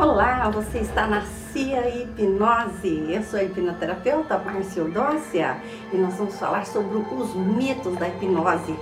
[0.00, 3.04] Olá, você está na CIA Hipnose.
[3.08, 5.60] Eu sou a hipnoterapeuta Márcia Eudócia
[5.92, 8.78] e nós vamos falar sobre os mitos da hipnose.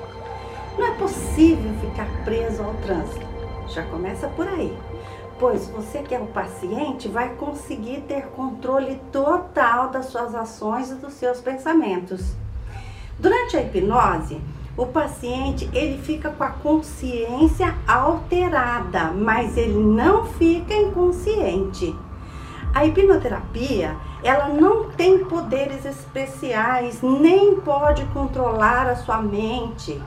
[0.77, 3.27] Não é possível ficar preso ao trânsito.
[3.69, 4.77] Já começa por aí.
[5.39, 10.97] Pois você que é o paciente vai conseguir ter controle total das suas ações e
[10.97, 12.35] dos seus pensamentos.
[13.19, 14.39] Durante a hipnose,
[14.77, 21.95] o paciente ele fica com a consciência alterada, mas ele não fica inconsciente.
[22.75, 30.03] A hipnoterapia, ela não tem poderes especiais, nem pode controlar a sua mente.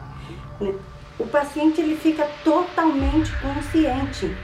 [1.18, 4.38] O paciente ele fica totalmente consciente.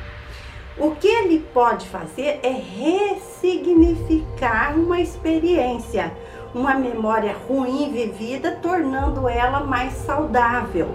[0.76, 6.12] O que ele pode fazer é ressignificar uma experiência
[6.55, 10.88] uma memória ruim vivida, tornando ela mais saudável.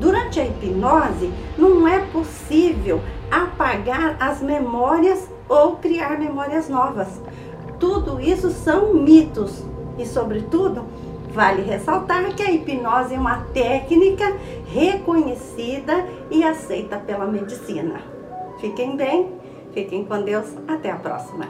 [0.00, 7.20] Durante a hipnose, não é possível apagar as memórias ou criar memórias novas.
[7.78, 9.64] Tudo isso são mitos
[9.96, 10.84] e, sobretudo,
[11.32, 14.36] vale ressaltar que a hipnose é uma técnica
[14.66, 18.00] reconhecida e aceita pela medicina.
[18.60, 19.30] Fiquem bem,
[19.72, 21.46] fiquem com Deus, até a próxima.